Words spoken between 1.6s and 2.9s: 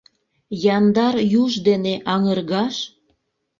дене аҥыргаш?